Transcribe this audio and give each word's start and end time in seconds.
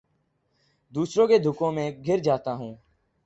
دوسروں 0.93 1.27
کے 1.27 1.37
دکھوں 1.37 1.71
میں 1.71 1.89
گھر 2.05 2.17
جاتا 2.17 2.53
ہوں 2.53 2.75